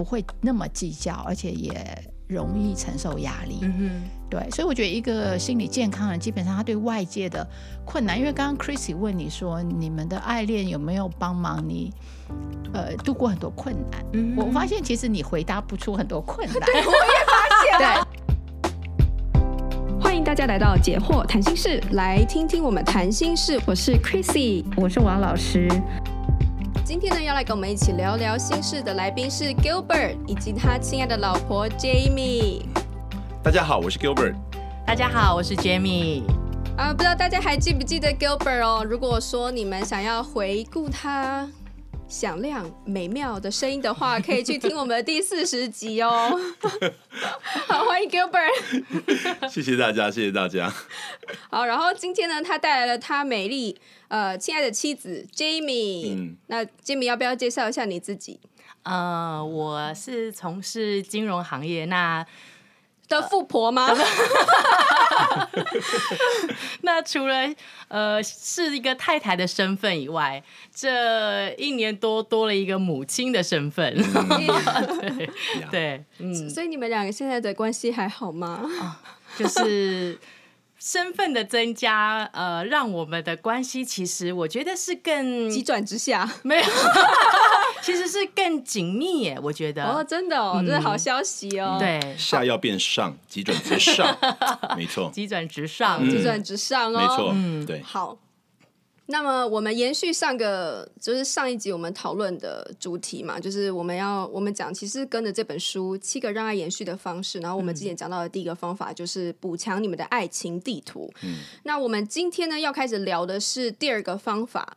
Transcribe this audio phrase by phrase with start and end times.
[0.00, 1.70] 不会那么计较，而且也
[2.26, 3.58] 容易承受压力。
[3.60, 3.90] 嗯哼，
[4.30, 7.46] 对，所以我觉得一个心理健康人，基本上他对外界的
[7.84, 11.92] 困难，因为刚刚 Chrissy 问你说，你们的爱恋有没有帮忙你
[12.72, 14.02] 呃度过很多困难？
[14.14, 16.58] 嗯，我发现其实你回答不出很多困难。
[16.60, 18.08] 对， 我也发现了。
[19.34, 20.00] 对。
[20.00, 23.60] 欢迎大家来到解惑谈心室，来听听我们谈心事。
[23.66, 25.68] 我是 Chrissy，我是王老师。
[26.90, 32.62] 今天呢，要来跟我们一起聊聊心事的来宾是 Gilbert 以及他亲爱的老婆 Jamie。
[33.44, 34.34] 大家好，我是 Gilbert。
[34.84, 36.24] 大家好，我是 Jamie。
[36.76, 38.84] 啊，不知道大家还记不记得 Gilbert 哦？
[38.84, 41.48] 如果说你们想要回顾他。
[42.10, 46.38] 响亮美妙的声音的话，可以去听我们的第四十集哦。
[47.68, 48.50] 好，欢迎 Gilbert。
[49.48, 50.70] 谢谢大家，谢谢大家。
[51.48, 56.12] 好，然后今天呢，他带来了他美丽呃亲爱的妻子 Jamie。
[56.14, 58.40] 嗯，那 Jamie 要不要介绍一下你自己？
[58.82, 62.26] 呃，我是从事金融行业，那。
[63.10, 63.88] 的富婆吗？
[66.82, 67.34] 那除了
[67.88, 70.42] 呃是一个太太的身份以外，
[70.74, 73.94] 这一年多多了一个母亲的身份。
[75.00, 75.30] 对
[75.70, 78.62] 对，嗯，所以你们两个现在的关系还好吗？
[78.80, 79.00] 啊，
[79.36, 80.18] 就是。
[80.82, 86.62] 身份的增加，呃，让我们的关系其实我觉得是更急转直下， 没有，
[87.82, 89.38] 其实是更紧密耶。
[89.42, 89.84] 我觉得。
[89.84, 91.76] 哦，真的哦，嗯、这是好消息哦。
[91.78, 94.18] 对，下要变上，急转直上，
[94.74, 98.16] 没错，急转直上，急转直上哦，没错，嗯，对，好。
[99.10, 111.12] 那么我们延续上个，就是上一集我们讨论的主题嘛，就是我们要我们讲，其实跟着这本书《七个让爱延续的方式》，然后我们之前讲到的第一个方法就是补强你们的爱情地图。
[111.22, 114.76] 嗯，那我们今天呢要开始聊的是第二个方法。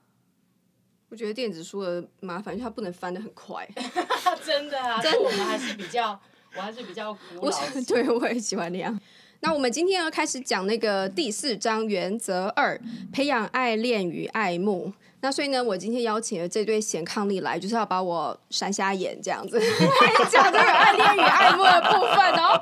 [1.09, 3.69] 我觉得电子书的麻烦，它不能翻的很快。
[4.43, 6.19] 真的啊，但我们还是比较，
[6.57, 7.51] 我还是比较古老。
[7.87, 8.99] 对，我也喜欢那样。
[9.43, 12.79] 那我们今天要开始讲那个第四章原则二，
[13.11, 14.93] 培养爱恋与爱慕。
[15.19, 19.59] 那所以呢，我今天邀请了这对贤伉俪来，就是要把我闪瞎眼这样子，
[20.31, 22.61] 讲这个爱恋与爱慕的部分哦。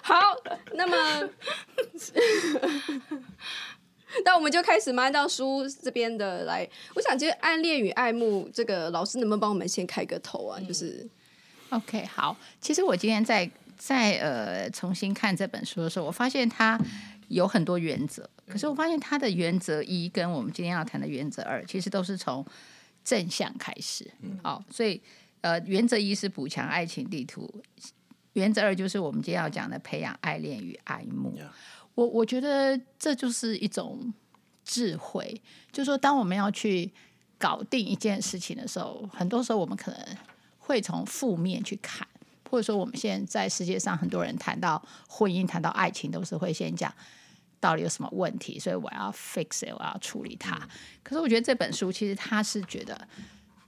[0.00, 0.34] 好，
[0.72, 1.28] 那么，
[4.24, 6.66] 那我们就开始嘛，按照书这边的来。
[6.94, 10.58] 我想，其实爱恋与爱慕这个老师能不能帮我们先开个头啊？
[10.66, 11.06] 就是
[11.68, 12.34] ，OK，好。
[12.58, 13.50] 其实我今天在。
[13.84, 16.78] 在呃重新看这本书的时候，我发现它
[17.26, 18.30] 有很多原则。
[18.46, 22.46] 可是我发现它的原则一跟我们今天要谈的原则二，其实都是从
[23.02, 24.08] 正向开始。
[24.40, 25.02] 好，所以
[25.40, 27.52] 呃原则一是补强爱情地图，
[28.34, 31.36] 原则二就是我们今天要讲的培养爱恋与爱慕。
[31.96, 34.14] 我我觉得这就是一种
[34.64, 36.88] 智慧，就是说当我们要去
[37.36, 40.00] 搞定一件事情的时候，很多时候我们可能
[40.58, 42.06] 会从负面去看。
[42.52, 46.92] 或者说，我们现在在世界上很多人谈到婚姻、谈到爱情，都是会先讲
[47.58, 50.68] 到底有什么问题，所以我要 fix it，我要处理它。
[51.02, 53.08] 可是我觉得这本书其实他是觉得，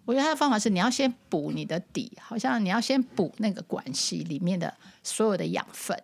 [0.04, 5.98] 我觉得他的方法是你要先补你的底，好像你要先补那个关系里面的所有的养分，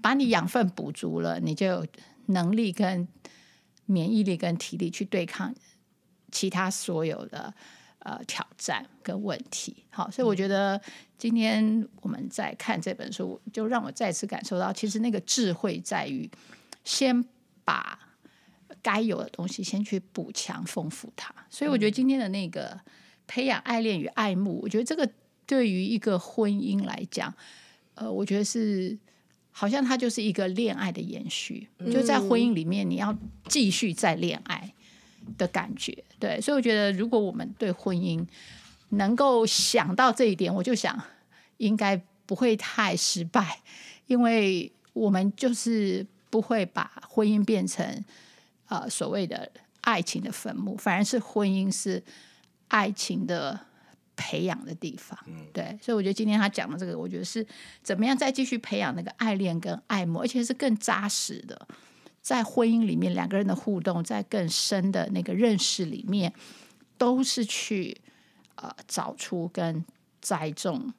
[0.00, 1.86] 把你养分补足了，你就有
[2.28, 3.06] 能力跟
[3.84, 5.54] 免疫力跟体力去对抗
[6.32, 7.52] 其他所有的。
[8.00, 10.80] 呃，挑战跟问题，好，所以我觉得
[11.18, 16.30] 今天我们在看这本书，就让我再次感受到，其实那个智慧在于
[16.84, 17.24] 先
[17.64, 17.98] 把
[18.80, 21.34] 该有的东西先去补强、丰富它。
[21.50, 22.80] 所以我觉得今天的那个
[23.26, 25.10] 培养爱恋与爱慕，我觉得这个
[25.44, 27.34] 对于一个婚姻来讲，
[27.94, 28.96] 呃，我觉得是
[29.50, 34.72] 好像它就是一个恋爱的延续，就在婚姻里面，你要继续再恋爱。
[35.36, 38.26] 的感觉，对，所以我觉得，如果我们对婚姻
[38.90, 41.00] 能够想到这一点，我就想
[41.58, 43.60] 应该不会太失败，
[44.06, 48.04] 因为我们就是不会把婚姻变成
[48.66, 49.50] 呃所谓的
[49.82, 52.02] 爱情的坟墓，反而是婚姻是
[52.68, 53.58] 爱情的
[54.16, 55.18] 培养的地方。
[55.52, 57.46] 对，所以我觉得今天他讲的这个，我觉得是
[57.82, 61.68] 怎么样再继续培养那个爱恋跟爱慕，而且是更扎实的。
[62.28, 66.30] 在婚姻里面，两个人的互动，在更深的那个认识里面，
[66.98, 67.98] 都是去
[68.56, 69.82] 呃找出跟
[70.20, 70.92] 栽种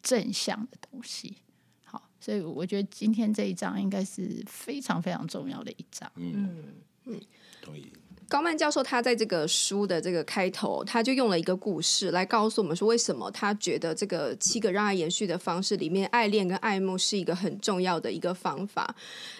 [0.00, 1.38] 正向的东西。
[1.84, 6.08] 好，所以我觉得今天这一章应该是非常非常重要的一章。
[6.14, 7.20] 嗯嗯，
[7.60, 7.92] 同意。
[8.28, 18.92] 高曼教授他在这个书的这个开头，他就用了一个故事来告诉我们说，为什么他觉得这个七个让爱延续的方式里面，爱恋跟爱慕是一个很重要的一个方法。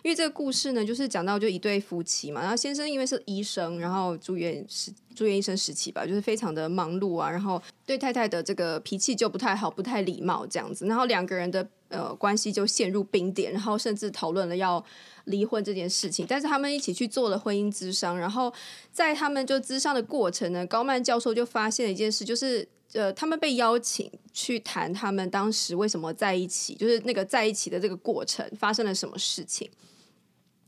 [0.04, 14.84] 因为这个故事呢，就是讲到就一对夫妻嘛，然后先生因为是医生，然后住院是住院医生时期吧，就是非常的忙碌啊，然后对太太的这个脾气就不太好，不太礼貌这样子，然后两个人的呃关系就陷入冰点，然后甚至讨论了要
[15.24, 16.26] 离婚这件事情。
[16.28, 18.52] 但是他们一起去做了婚姻咨商，然后
[18.92, 29.70] 在他们就咨商的过程呢，高曼教授就发现了一件事，就是呃，他们被邀请去谈他们当时为什么在一起，就是那个在一起的这个过程发生了什么事情。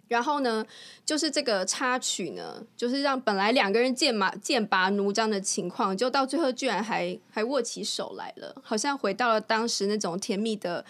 [0.09, 0.65] 然后呢，
[1.05, 10.85] 就是这个插曲呢，就是让本来两个人剑马剑拔弩张的情况，就到最后居然还还握起手来了，好像回到了当时那种甜蜜的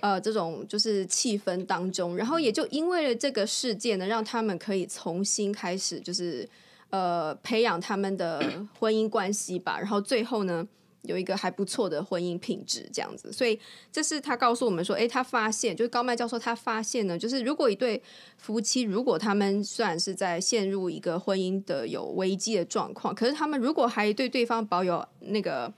[0.00, 2.16] 呃这种就是气氛当中。
[2.16, 6.48] 然后也就因为了这个事件呢，让他们可以重新开始，就是
[6.90, 8.42] 呃培养他们的
[8.78, 9.78] 婚姻关系吧。
[9.78, 10.66] 然后最后呢。
[11.04, 13.58] 有一个还不错的婚姻品质，这样子，所以
[13.92, 18.02] 这是他告诉我们说，诶，他发现就是高麦教授，他发现呢，就是如果一对
[18.38, 25.72] 夫妻，如果他们虽然是在陷入一个婚姻的有危机的状况，可是他们如果还对对方保有那个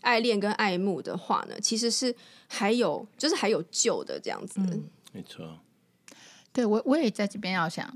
[0.00, 2.14] 爱恋跟爱慕的话呢，其实是
[2.46, 4.60] 还有就是还有救的这样子。
[4.60, 5.58] 嗯，没错。
[6.52, 7.92] 对，我我也在这边要想，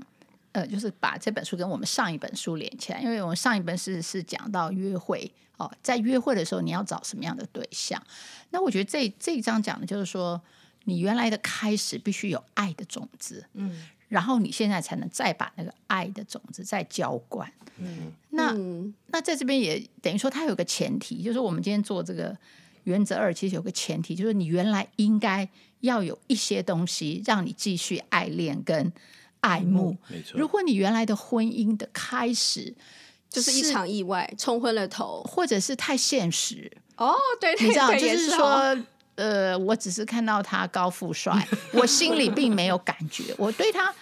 [0.51, 5.31] 呃，就是把这本书跟我们上一本书连起来，因为我们上一本是是讲到约会。
[5.57, 8.01] 哦，在约会的时候，你要找什么样的对象？
[8.51, 10.41] 那我觉得这这一章讲的就是说，
[10.85, 18.53] 你原来的开始必须有爱的种子，嗯，然后你现在才能再把那个爱的种子再浇灌，嗯，那
[19.07, 22.37] 那在这边也等于说，它有个前提，就是我们今天做这个
[22.83, 25.47] 原则二，其实有个前提，就是你原来应该
[25.81, 28.91] 要有一些东西让你继续爱恋跟
[29.41, 30.39] 爱慕，没错。
[30.39, 32.73] 如果你原来的婚姻的开始，
[33.29, 38.77] 就是一场意外冲昏了头，或者是太现实哦，对，对，对，你知道，就是说，
[39.15, 43.93] 呃，我只是看到他高富帅，我心里并没有感觉，我对他，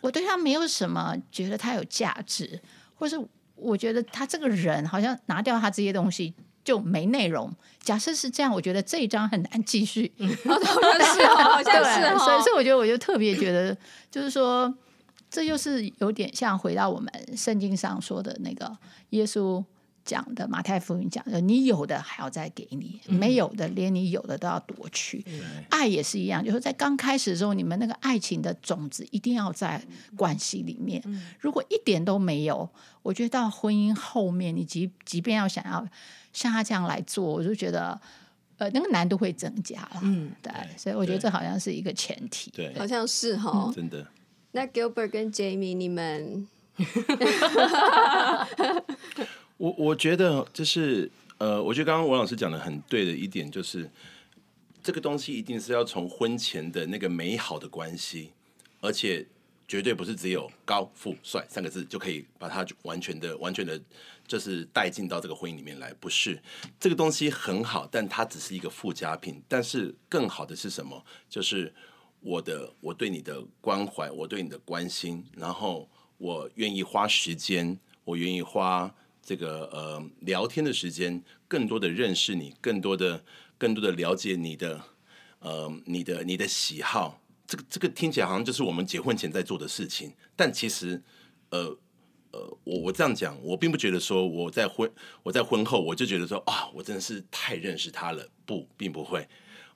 [0.00, 2.60] 我对他没有什么觉得他有价值，
[2.94, 3.18] 或是
[3.56, 6.32] 我觉得他这个人好像拿掉他这些东西
[6.62, 7.52] 就没内容。
[7.82, 10.12] 假设是这样，我觉得这一章很难继续。
[10.44, 13.76] 好像是哦，好像 是哦，所以，所以我觉得，我就特别觉得，
[14.10, 14.72] 就是说。
[15.30, 18.76] 这就是有点像回到我们圣经上说的那个
[19.10, 19.62] 耶稣
[20.04, 25.22] 讲的马太福音讲的，你有的还要再给你，没有的连你有的都要夺去。
[25.26, 29.84] 嗯、爱也是一样，就是在刚开始的时候，你们那个爱情的种子一定要在
[30.16, 31.02] 关系里面。
[31.38, 32.66] 如果一点都没有，
[33.02, 35.86] 我觉得到婚姻后面，你即即便要想要
[36.32, 38.00] 像他这样来做，我就觉得
[38.56, 40.00] 呃那个难度会增加了。
[40.02, 42.50] 嗯，对，所以我觉得这好像是一个前提。
[42.52, 44.06] 对，好像是哈、嗯，真的。
[44.52, 46.48] 那 Gilbert 跟 Jamie，你们，
[49.58, 53.90] 我我觉得就是呃，我觉得刚刚王老师讲的很对的一点就是，
[54.82, 58.30] 这个东西一定是要从婚前的那个美好的关系，
[58.80, 59.26] 而且
[59.68, 63.78] 绝对不是只有高富帅三个字就可以把它完全的完全的，
[64.26, 66.40] 就是带进到这个婚姻里面来，不是
[66.80, 69.42] 这个东西很好，但它只是一个附加品。
[69.46, 71.04] 但是更好的是什么？
[71.28, 71.74] 就是。
[72.28, 75.88] 我的，我对你的关怀，我对你的关心，然后
[76.18, 83.24] 我愿意花时间，我愿意花这个呃聊天的时间，更多的认识你，更多的
[83.56, 84.78] 更多的了解你的
[85.38, 87.18] 呃你的你的喜好。
[87.46, 91.02] 这个这个听起来好像就是我们结婚前在做的事情，但其实
[91.48, 91.74] 呃
[92.32, 94.90] 呃，我我这样讲，我并不觉得说我在婚
[95.22, 99.26] 我在婚后我就觉得说啊，我真的是太认识他了，不，并不会。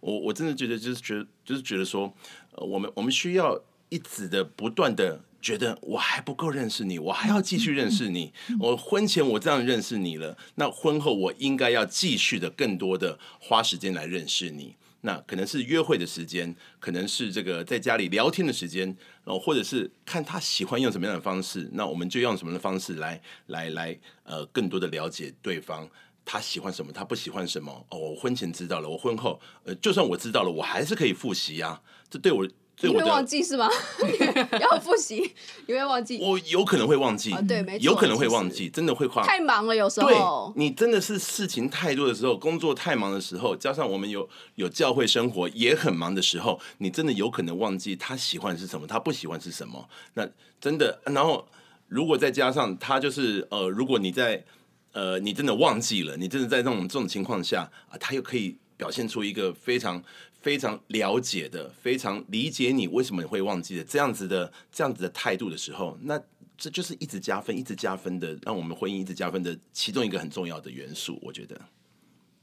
[0.01, 2.13] 我我真的觉得就是觉得就是觉得说，
[2.53, 8.33] 呃，我们我们需要一直的不断的觉得我还不够认识你，我还要继续认识你。
[8.61, 14.77] 我婚前我这样认识你了，那婚后我应该要继续的更多的花时间来认识你。
[15.05, 18.87] 那可能是约会的时间，可能是这个在家里聊天的时间，
[19.25, 25.89] 然后或者是看他喜欢用什么样的方式，那我们就用什么样的方式来来来呃更多的了解对方。
[26.25, 26.93] 他喜欢什么？
[26.93, 27.73] 他不喜欢什么？
[27.91, 31.81] 哦，我婚前知道了，我婚后，呃，就算我知道了，我还是可以复习呀、啊。
[32.09, 33.69] 这对我，对我你会忘记是吗？
[34.61, 35.35] 要复习，
[35.67, 36.19] 你会忘记？
[36.21, 39.25] 我有可能会忘记，啊、对，没错，有可能会忘记，真的会跨。
[39.25, 40.53] 太忙了，有时候。
[40.55, 49.89] 对，你真的是事情太多的时候，工作太忙的时候，加上我们有有教会生活也很忙的时候，你真的有可能忘记他喜欢是什么，他不喜欢是什么。
[50.15, 50.29] 那
[50.61, 51.47] 真的，然后
[51.89, 54.45] 如果再加上他就是呃，如果你在。
[54.93, 56.17] 呃，你真的忘记了？
[56.17, 60.03] 你真的在这种这种情况下啊，他又可以表现出一个非常
[60.41, 66.21] 非常了解的、非常理解你为什么你会忘记的这样子的这样子的态度的时候，那
[66.59, 71.19] 这就是一直加分、一直加分的，让我们婚姻一直加分的其中一个很重要的元素。
[71.23, 71.61] 我觉得，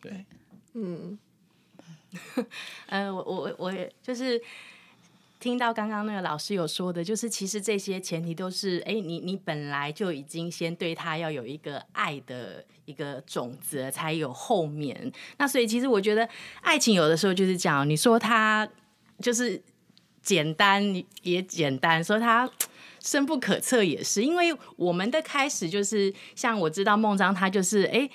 [0.02, 0.26] 对，
[0.74, 1.18] 嗯，
[2.88, 4.42] 呃，我我我也就是
[5.40, 15.10] 听到刚刚那个老师有说的，就是其实这些前提都是，哎，你你本来就已经先对他要有一个爱的一个种子，才有后面。
[15.38, 16.28] 那所以其实我觉得
[16.60, 18.68] 爱情有的时候就是这样，你说他
[19.22, 19.62] 就是
[20.22, 20.84] 简单
[21.22, 22.50] 也简单，说他
[23.02, 28.10] 深不可测也是，因为我们的开始就是像我知道孟章他就是哎，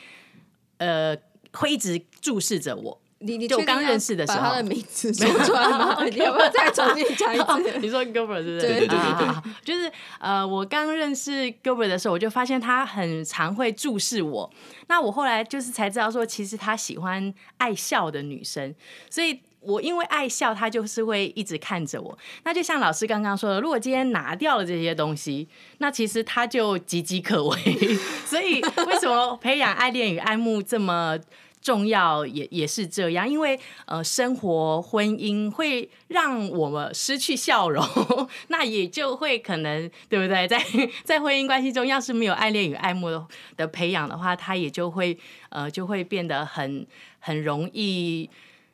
[0.76, 1.16] 呃，
[1.52, 3.00] 会一直注视着我。
[3.24, 6.04] 你你就刚认识的时候，把他的名字说出来吗？
[6.04, 7.78] 你要不要再重新讲一次？
[7.80, 8.60] 你说 Gilbert 是不是？
[8.60, 14.50] 对对对对对，就是呃，我刚认识 Gilbert 的时候，我就发现他很常会注视我。
[14.88, 18.74] 那我后来就是才知道说，其实他喜欢爱笑的女生，
[19.08, 22.18] 所以我因为爱笑，他就是会一直看着我。
[22.42, 27.56] 那就像老师刚刚说的，如果今天拿掉了这些东西，那其实他就岌岌可危。
[28.26, 31.18] 所以为什么培养爱恋与爱慕这么？
[31.64, 37.82] 重要也也是这样，因为呃，生活婚姻会让我们失去笑容，
[38.48, 40.46] 那也就会可能对不对？
[40.46, 40.62] 在
[41.04, 45.18] 在婚姻关系中，要是没有爱恋与爱慕的的培养的话，他也就会
[45.48, 46.86] 呃，就会变得很
[47.18, 48.28] 很容易，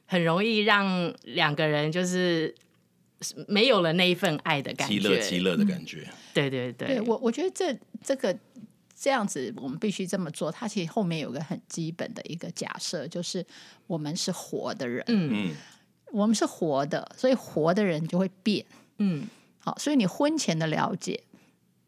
[0.06, 2.52] 很容易让两个人就是
[3.46, 6.08] 没有了那一份爱的感觉，极乐极乐的感觉。
[6.08, 8.36] 嗯、对对对，对我我觉得这这个。
[9.00, 10.52] 这样子，我们必须这么做。
[10.52, 13.44] 它其实后面有个很基本的一个假设，就是
[13.86, 15.56] 我们是活的人，嗯，
[16.12, 18.66] 我们是活的，所以活的人就会变，
[18.98, 19.26] 嗯，
[19.58, 21.24] 好，所以你婚前的了解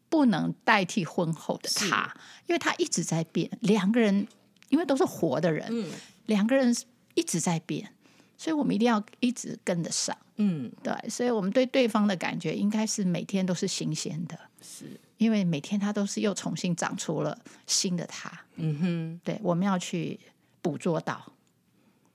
[0.09, 2.11] 不能代替婚后的他，
[2.47, 3.47] 因为他一直在变。
[3.61, 4.27] 两个人
[4.69, 5.91] 因为都是活的人，嗯，
[6.25, 6.75] 两个人
[7.13, 7.93] 一直在变，
[8.35, 14.99] 所以我们一定要一直跟得上，嗯，对，所以我们对对方的感觉应该是每天都是新鲜的，是。
[15.17, 20.19] 因为每天他都是又重新长出了新的他，嗯哼，对，我们要去
[20.61, 21.31] 捕捉到，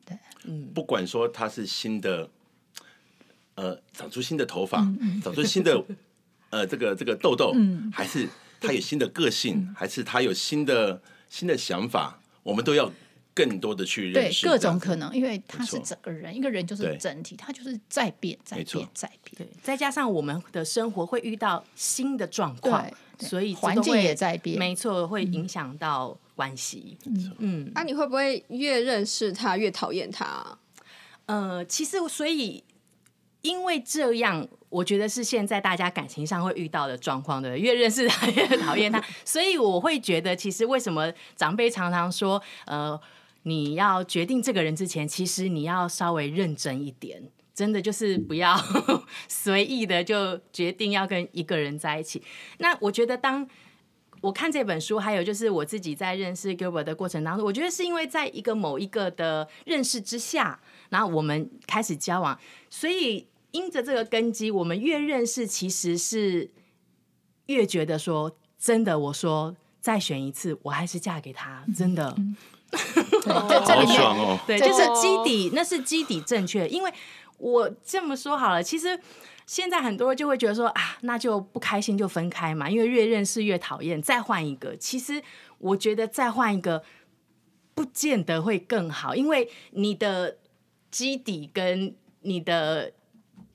[0.05, 2.29] 对，嗯，不管说他是新的，
[3.55, 5.21] 呃，长出新的头发，嗯嗯。
[5.21, 5.85] 长出新的，
[6.51, 8.29] 呃，这个这个痘痘，嗯，还是
[8.61, 12.93] 他有新的个性，嗯、还是他有新的新的想法，我们都要。
[13.39, 19.37] 更多的去认识对各种可能，因为他是整个人，一个人就是整体，他就是在变，在变，在变。
[19.37, 22.85] 对，再加上我们的生活会遇到新的状况，
[23.21, 26.99] 所以环境也在变，没错，会影响到关系。
[27.07, 27.33] 嗯。
[27.39, 30.59] 嗯，那、啊、你会不会越认识他越讨厌他？
[31.27, 32.65] 呃，其实所以
[33.43, 43.01] 因为这样，我觉得是现在大家感情上会遇到的状况对，越认识他越讨厌他， 所以我会觉得，其实为什么长辈常常说，呃。
[43.43, 47.23] 你要决定这个人之前，其实你要稍微认真一点，
[47.55, 48.57] 真的就是不要
[49.29, 52.23] 随意的就决定要跟一个人在一起。
[52.59, 53.49] 那我觉得，当
[54.21, 66.51] 我看这本书，还有就是我自己在认识 Gilbert 的过程当中，我觉得是因为在一个某一个的认识之下，然后我们开始交往，所以因着这个根基，我们越认识，其实是
[67.47, 72.17] 越觉得说，真的，我说再选一次，我还是嫁给他，真的。
[72.71, 76.69] 对，这里面、哦、对，就是基底，那是基底正确。
[76.69, 76.93] 因为
[77.39, 78.99] 我这么说好了，其实
[79.47, 84.77] 现在很多人就会觉得说啊，那就不开心就分开嘛，因为越认识越讨厌，再换一个。
[84.77, 85.23] 其实
[85.59, 86.83] 我觉得再换一个
[87.75, 90.37] 不见得会更好，因为你的
[90.91, 92.93] 基底跟你的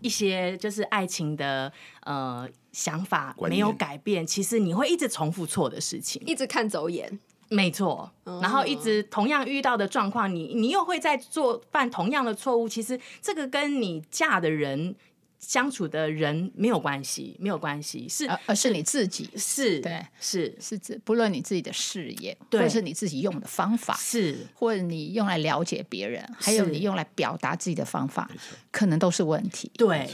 [0.01, 1.72] 一些就是爱情的
[2.05, 7.20] 呃想法没有改变，其实你会一直重复错的事情，一直看走眼。
[7.53, 12.67] 没错，然后一直同样遇到的状况，你你又会在做犯同样的错误。
[12.67, 14.95] 其实这个跟你嫁的人
[15.39, 19.29] 相处的人没有关系，没有关系，是而是你自己。
[19.36, 20.57] 是，对，是。
[20.60, 24.48] 是指不论你自己的事业，或者是你自己用的方法，是。
[24.55, 28.29] 或者你用来了解别人，还有你用来表达自己的方法，
[28.72, 29.69] 可能都是问题。
[29.77, 30.10] 对，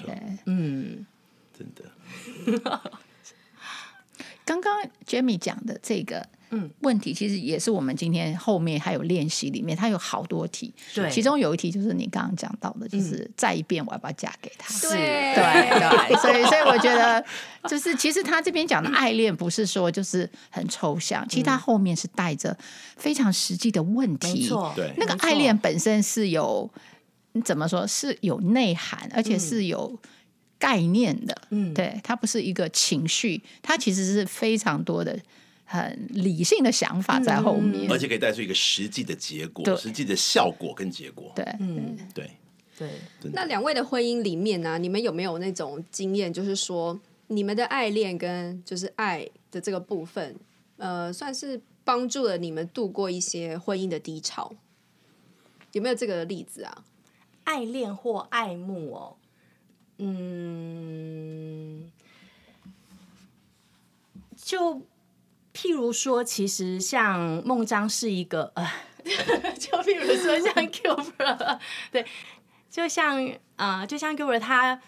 [0.46, 1.06] 嗯，
[1.58, 2.82] 真的。
[4.44, 6.28] 刚刚 Jamie 讲的这个。
[6.52, 10.74] 嗯，问题其实也是我们今天后面还有练习里面，它有好多题。
[10.94, 14.74] 对，其中有一题就是你刚刚讲到的，就是再一遍我要不要嫁给他？
[14.90, 17.24] 对对对， 所以所以我觉得，
[17.70, 22.58] 就是其实他这边讲的爱恋不是说就是很抽象，其实他后面是带着
[22.98, 24.42] 非常实际的问题。
[24.42, 26.70] 没错，对，那个爱恋本身是有
[27.34, 30.00] 你怎么说是有内涵，而且是有
[30.58, 31.38] 概念的。
[31.52, 35.16] 嗯，对，它不是一个情绪，它其实是非常多的。
[35.72, 41.32] 很理性的想法在后面，而且可以带出一个实际的结果，实际的效果跟结果。
[41.36, 42.32] 对，嗯，对，
[42.76, 42.90] 对。
[43.32, 50.36] 那两位的婚姻里面呢、啊，你们有没有那种经验，就是说你们的爱恋跟就是爱的这个部分，
[50.78, 54.52] 呃，算是帮助了你们度过一些婚姻的低潮？
[55.74, 56.84] 有没有这个例子啊？
[57.44, 59.16] 爱恋或爱慕哦，
[60.00, 61.92] 嗯，
[64.36, 64.82] 就
[65.62, 68.66] 譬如说，其实像孟章是一个呃，
[69.60, 71.60] 就譬如说像 Gilbert，
[71.92, 72.06] 对，
[72.70, 74.80] 就像啊、呃，就像 Gilbert，他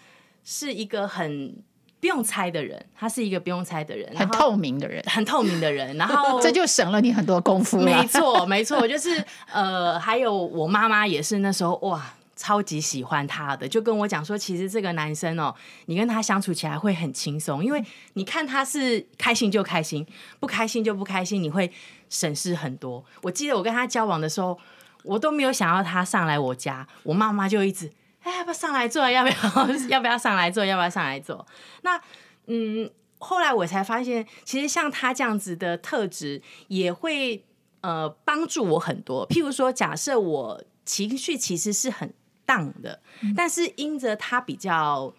[0.42, 1.62] 是一个很
[2.00, 7.78] 不用猜的人，他是一个不用猜的人，很透明的人，很透明的人，然后 这就省了你很多功夫。
[7.78, 12.14] 没错，没错，就是呃，还有我妈妈也是那时候哇。
[12.42, 15.54] 超级喜欢他的，就跟我讲说，其实这个男生哦，
[15.86, 17.80] 你跟他相处起来会很轻松，因为
[18.14, 20.04] 你看他是开心就开心，
[20.40, 21.70] 不开心就不开心，你会
[22.10, 23.04] 省事很多。
[23.22, 24.58] 我记得我跟他交往的时候，
[25.04, 27.92] 我都没有想要他上来我家，我妈妈就一直，
[28.24, 29.08] 哎，要不要上来坐？
[29.08, 29.68] 要不要？
[29.88, 30.64] 要不要上来坐？
[30.64, 31.46] 要不要上来坐？
[31.82, 32.00] 那
[32.46, 37.44] 嗯，后来我才发现，其实像他这样子的特质，也会
[37.82, 39.28] 呃帮助我很多。
[39.28, 42.12] 譬如说，假设我情绪其实是很
[42.46, 43.00] 的，
[43.36, 45.12] 但是因着他比较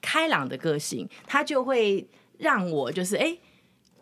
[0.00, 2.08] 开朗的个性，他就会
[2.38, 3.36] 让我就是哎，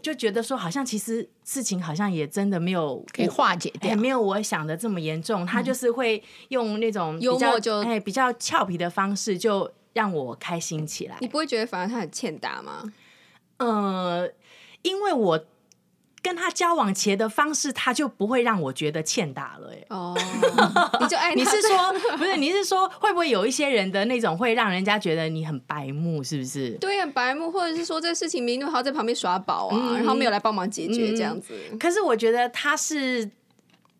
[0.02, 5.46] 就觉得说好像其实事情好像也真的没有可以化解掉，没有我想的这么严重。
[5.46, 11.16] 他就是会用那种幽默就哎比较俏皮的方式，就让我开心起来。
[11.20, 12.92] 你不会觉得反而他很欠打吗？
[13.56, 14.30] 呃，
[14.82, 15.46] 因为我。
[16.26, 19.70] 跟他交往前的方式，他就不会让我觉得欠打了。
[19.72, 20.12] 哎，哦，
[21.00, 22.36] 你就爱你是说 不是？
[22.36, 26.70] 你是说会不会有一些人的那种会让人家觉得你很白目，是不是？
[26.80, 31.78] 对，很白目，或者是说这个事情明明还要在旁边耍宝啊，嗯、然后没有来帮忙解决这样子、嗯。
[31.78, 33.30] 可是我觉得他是。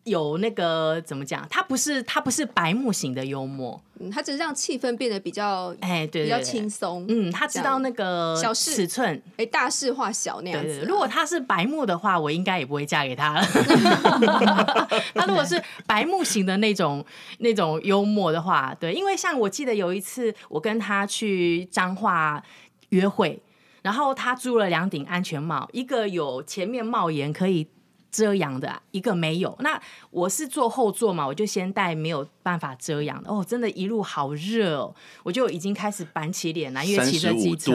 [0.03, 1.45] 有那个怎么讲？
[1.49, 7.05] 他不是他不是白目型的幽默，嗯，他只是让气氛变得比较哎，对，比较轻松。
[7.07, 10.85] 嗯，他知道那个小尺寸，哎，大事化小那样子。
[10.87, 13.41] 如果他是白木的话，我应该也不会嫁给他了。
[15.15, 17.05] 他如果是白木型的那种
[17.39, 22.43] 那种幽默的话，对，因为像我记得有一次我跟他去彰化
[22.89, 23.41] 约会，
[23.81, 27.67] 然后他租了两顶安全帽，一个有前面帽檐可以。
[28.11, 29.79] 遮阳的一个没有，那
[30.11, 33.29] 我是坐后座嘛，我就先戴没有办法遮阳的。
[33.29, 37.71] 哦，真的，一路好热哦，我就已经开始板起脸来，因为骑着机车，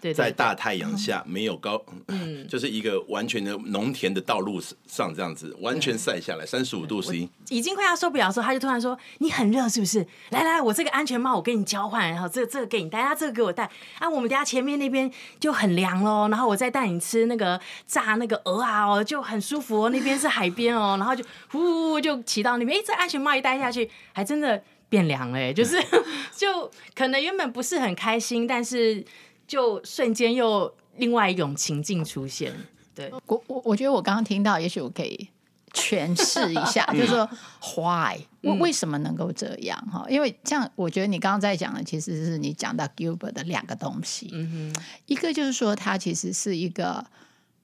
[0.00, 10.06] 对，对，对，在大太阳下，没有高，嗯，就是一个完全的农田的道路上这样子，完全晒下来，三十五度 C，已经快要受不了的时候，他就突然说：“你很热是不是？
[10.30, 15.10] 来来，我这个安全帽我跟你交换，然后这个这个给你戴，啊，这个给我戴，啊，我们家前面那边
[15.40, 25.76] 就很凉喽，然后我再带你吃那个炸那个鹅啊，哦，就很舒服。”服那边是海边哦，然后就呼就骑到那边，哎，这安全帽一戴下去，还真的变凉了，就是
[26.36, 29.04] 就可能原本不是很开心，但是
[29.46, 32.52] 就瞬间又另外一种情境出现。
[32.94, 35.28] 对，我我我觉得我刚刚听到，也许我可以
[35.72, 37.28] 诠释一下， 就是说
[37.76, 40.04] why 为为什么能够这样哈？
[40.08, 47.04] 因为这样，我觉得你刚刚在讲的，其实是你讲到 Gilbert 的两个东西，嗯哼，一个就是说他其实是一个。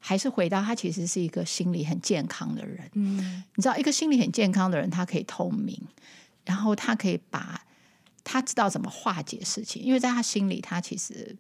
[0.03, 5.79] 还是回到他其实是一个心理很健康的人，嗯，你知道，一个心理很健康的人，他可以透明，
[6.45, 7.63] 然后他可以把
[8.25, 11.37] 他知道怎么化解事情，因为在他心里，他其实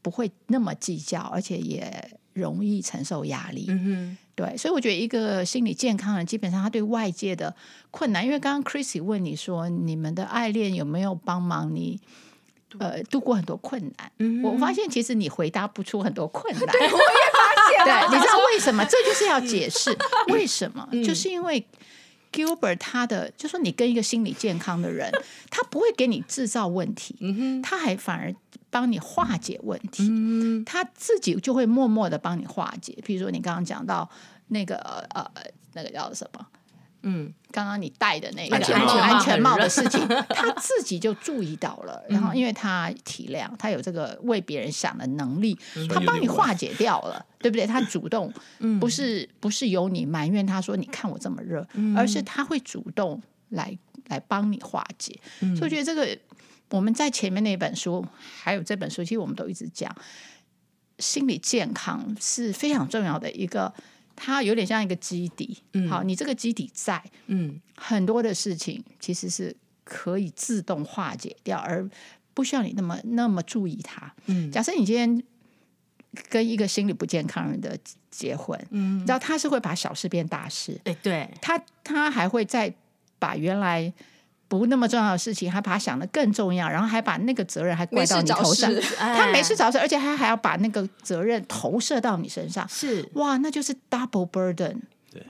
[0.00, 7.54] 不会那么计较，而且也容易承受压力，嗯哼，对，所以我觉得一个心理健康的人，基本上他对外界的
[7.90, 12.00] 困难，因为刚刚 Chrissy 问你说，你们的爱恋有没有帮忙你？
[12.78, 16.60] 呃，度过很多困难，嗯、我发现其实你回答不出很多困难。
[16.68, 17.47] 对，我也。
[17.84, 18.84] 对， 你知道为什么？
[18.90, 19.96] 这就是要解释。
[20.28, 21.66] 为什么，嗯、就是因为
[22.32, 25.10] Gilbert 他的，就说你跟一个心理健康的人，
[25.50, 28.34] 他不会给你制造问题，嗯、他还反而
[28.70, 32.96] 帮你化解问题，嗯、他自己就会默默的帮你化解。
[33.04, 34.08] 比如说你刚刚讲到
[34.48, 34.76] 那个
[35.14, 35.24] 呃，
[35.74, 36.46] 那个叫什么？
[37.02, 45.56] 嗯，刚刚你戴的那个安全帽，安全帽的事情， 他自己就注意到了，然后因为他体谅，他有这个为别人想的能力，
[45.88, 47.66] 他帮你化解掉了，对不对？
[47.66, 48.32] 他主动，
[48.80, 55.18] 不是不是由你埋怨他说，你看我这么热，而是他会主动来来帮你化解。
[55.40, 56.18] 所以我觉得这个
[56.70, 58.04] 我们在前面那本书，
[58.42, 59.94] 还有这本书，其实我们都一直讲，
[60.98, 63.72] 心理健康是非常重要的一个。
[64.20, 69.54] 它有点像一个基底，嗯、好，你这个基底在，嗯，很多的事情其实是
[69.84, 71.88] 可以自动化解掉，而
[72.34, 74.12] 不需要你那么那么注意它。
[74.26, 75.22] 嗯，假设你今天
[76.28, 77.78] 跟一个心理不健康人的
[78.10, 82.74] 结婚，嗯，然后他是会把小事变大事，哎，对，他他还会再
[83.20, 83.92] 把原来。
[84.48, 88.72] 不那么重要的事情，还把它想得更重要，然后还把那个责任还怪到你头上。
[88.96, 92.66] 他没事找事，而且他还要把那个责任投射到你身上。
[92.66, 94.78] 是哇，那就是 double burden。
[95.12, 95.22] 对，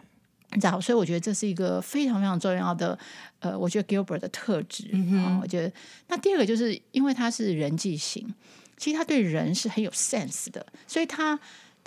[0.52, 2.96] 你知道，所以我觉得这是一个非常非常重要的，
[3.40, 5.40] 呃，我觉得 Gilbert 的特质啊、嗯哦。
[5.42, 5.72] 我觉得
[6.06, 8.32] 那第二个就是因为他是人际型，
[8.76, 11.38] 其实他对人是很有 sense 的，所以他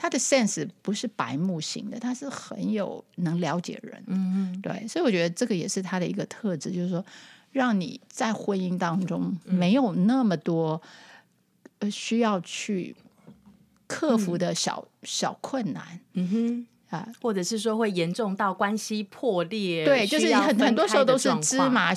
[0.02, 4.04] 他的 sense 不是白目型的，他是很有能了解人。
[4.08, 7.06] 嗯嗯，对，所以我觉得这个也是他的一个特质，就是说
[7.52, 10.82] 让你在婚姻当中没有那么多
[11.78, 12.96] 呃需要去
[13.86, 16.00] 克服的小、嗯、小困难。
[16.14, 16.68] 嗯哼。
[16.90, 21.94] 啊，或者是说会严重到关系破裂，对，就是很很多时候都是芝麻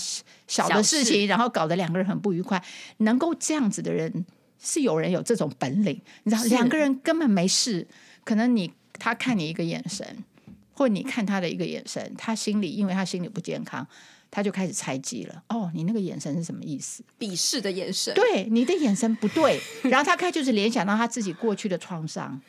[0.47, 2.62] 小的事情，然后搞得两个人很不愉快。
[2.99, 4.25] 能够这样子的人，
[4.64, 7.87] 是有人有这种本领，你知道，两个人根本没事，
[8.24, 10.24] 可能你他看你一个眼神，
[10.72, 13.87] 或你看他的一个眼神，他心里因为他心里不健康，
[14.31, 15.42] 他就开始猜忌了。
[15.50, 17.05] 哦，你那个眼神是什么意思？
[17.20, 22.40] 鄙视的眼神，对，你的眼神不对，然后他开始就是联想到他自己过去的创伤。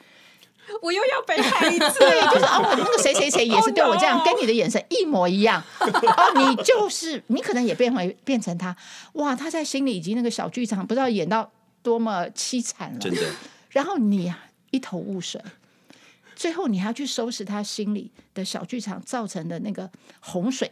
[0.81, 4.25] 我又要被害一次， 对，就是哦，那个谁谁谁也是对我这样，oh!
[4.25, 5.63] 跟你的眼神一模一样。
[5.79, 8.75] 哦，你就是你，可能也变为变成他。
[9.13, 11.47] 哇，他在心里已经那个小剧场，不知道演到
[11.85, 12.99] 多么凄惨了。
[12.99, 13.21] 真的。
[13.69, 14.33] 然后你
[14.71, 15.39] 一头雾水。
[16.35, 20.69] 最后，你还要去收拾他心里的小剧场造成的那个洪水。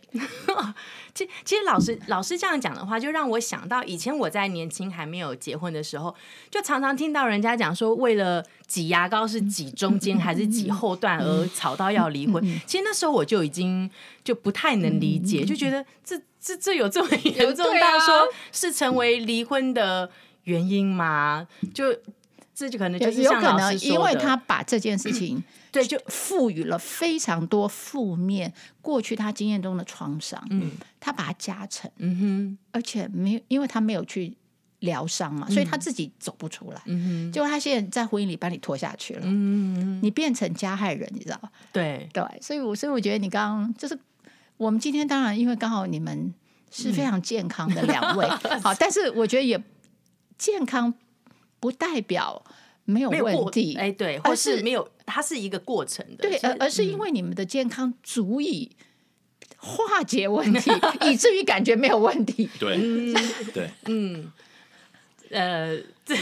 [1.16, 6.14] 其，其实老师老师这样讲的话，就让我想到以前我在年轻还没有结婚的时候，
[6.52, 12.44] 就常常听到人家讲说，为了挤牙膏是挤中间还是挤后段而吵到要离婚。
[12.66, 13.90] 其实那时候我就已经
[14.22, 20.12] 就不太能理解，就觉得这这这有这么严重到说是成为离婚的
[20.44, 21.48] 原因吗？
[21.74, 21.86] 就。
[22.56, 34.38] 这就可能就有可能，因为他把这件事情对就赋予了非常多负面过去他经验中的创伤，嗯，他把它加成，嗯哼，而且没有，因为他没有去
[34.82, 41.38] 疗伤嘛，所以他自己走不出来，嗯哼，结果他现在在婚姻里把你拖下去了，嗯，你变成加害人，你知道？
[41.38, 41.52] 吧？
[41.72, 42.08] 对。
[42.14, 43.98] 对，所以我所以我觉得你刚刚就是
[44.58, 46.32] 我们今天当然因为刚好你们
[46.70, 48.28] 是非常健康的两位，
[48.62, 49.60] 好，但是我觉得也
[50.44, 50.94] 健康。
[51.64, 52.44] 不代表
[52.84, 58.70] 没有问题，哎，对，或是没有，它是一个过程的，对，而而是因为你们的健康足以
[59.56, 62.50] 化解问题，嗯、 以至于感觉没有问题。
[62.60, 63.16] 对，嗯、
[63.54, 64.30] 对，嗯，
[65.30, 66.14] 呃，这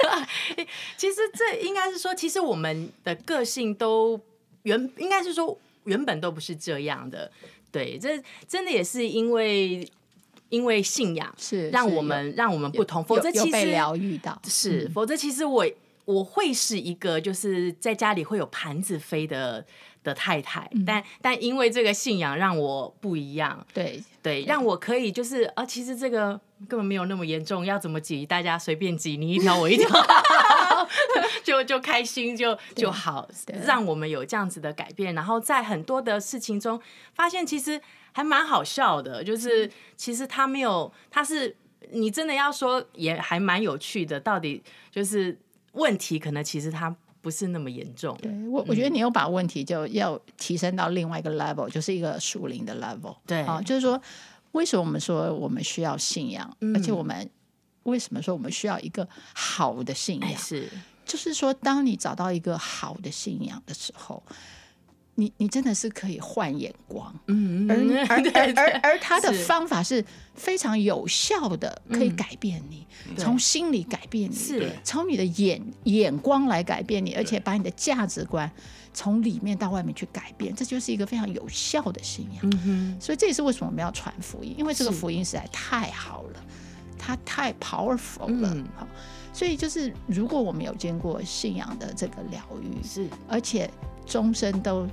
[0.96, 4.18] 其实这应该是说，其实我们的个性都
[4.62, 7.30] 原应该是说原本都不是这样的，
[7.70, 9.86] 对，这真的也是因为。
[10.48, 14.40] 因为信仰是让我们让我们不同，否则其实被疗愈到。
[14.46, 15.66] 是，嗯、否则其实我
[16.04, 19.64] 我会是一个就是在家里会有盘子飞的
[20.02, 24.02] 的太太，嗯、但但因为这个信仰让我不一样，对。
[24.20, 29.88] 对，让我可以就是啊，其实这个根本没有那么严重，要怎么挤大家随便挤，你一条我一条，
[31.42, 33.28] 就就开心就就好，
[33.64, 36.80] 让我们有这样子的改变，然后在很多的事情中
[37.14, 37.80] 发现其实。
[38.10, 41.54] 还蛮好笑的，就是其实他没有，他是
[41.92, 44.18] 你真的要说也还蛮有趣的。
[44.18, 45.38] 到底就是
[45.72, 48.16] 问题，可能其实他不是那么严重。
[48.22, 53.16] 对我，我觉得你有把问题就要提升到另外一个 level，就是一个属灵的 level。
[53.26, 54.00] 对啊，就是说，
[54.52, 57.28] 为什么我们说我们需要信仰，嗯、而且我们
[57.84, 60.36] 为什么说我们需要一个好的信仰？
[60.36, 60.68] 是，
[61.04, 64.22] 就是说，当你找到一个好的信仰的时候。
[65.20, 67.76] 你你真的是可以换眼光，嗯，而
[68.08, 70.04] 而 而而而他的方法是
[70.36, 74.70] 非常有效的，可以改变你，从心里改变你，是。
[74.84, 78.48] 从你的眼眼光来改变你，而且把你的价值观
[78.94, 82.38] 从里面到外面去改变，这就是一个非常有效的信仰。
[82.42, 86.44] 嗯哼，所以这也是为什么我们要传福音，因为这个福音实在太好了，
[86.96, 88.56] 它太 powerful 了。
[88.76, 88.86] 好，
[89.32, 93.08] 所以就是如果我们有经过信仰的这个疗愈，是。
[93.26, 93.68] 而且
[94.06, 94.86] 终身都。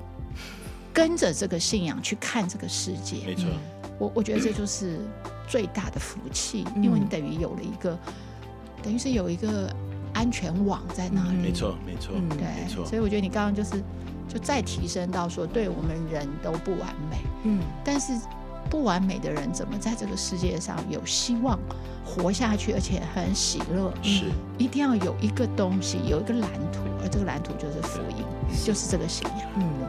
[0.94, 3.50] 跟着这个信仰去看这个世界，没错，
[4.00, 4.98] 我我觉得这就是
[5.46, 8.00] 最大的福气，因为你等于有了一个，
[8.82, 9.70] 等于是有一个
[10.14, 11.38] 安全网在那里。
[11.38, 12.86] 没错，没错，对，没错。
[12.86, 13.84] 所以我觉得你刚刚就是
[14.30, 18.14] 就再提升到说，对我们人都不完美，嗯，但是
[18.70, 21.60] 不完美的人怎么在这个世界上有希望
[22.06, 23.94] 活下去，而且很喜乐？
[24.02, 28.24] 是，一定要有一个东西，有一个蓝图，而这个蓝图就是福音，
[28.64, 29.86] 就是这个信仰，嗯。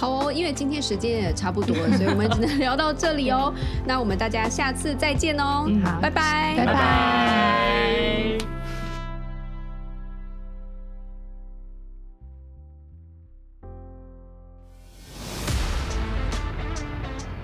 [0.00, 3.52] 好哦，因为今天时间也差不多了，所以我们只能聊到这里哦。
[3.86, 8.38] 那我们大家下次再见哦，嗯、好，拜拜，拜拜。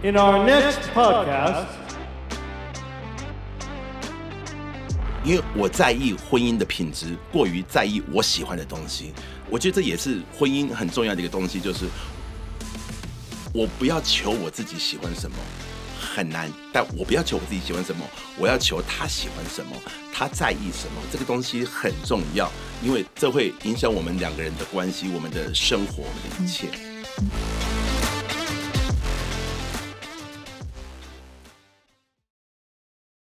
[0.03, 1.67] In our next podcast，
[5.23, 9.13] 因为我在意婚姻的品质，过于在意我喜欢的东西。
[9.51, 11.85] 我觉得这也是婚姻很重要的一个东西，就是。
[13.57, 15.37] 我不要求我自己喜欢什么，
[15.99, 16.53] 很难。
[16.75, 18.05] 但我不要求我自己喜欢什么，
[18.37, 19.75] 我要求他喜欢什么，
[20.13, 21.01] 他在意什么。
[21.11, 26.69] 这个东西很重要，因为这会影响我们两个人的关系，我们的生活，我们的一切。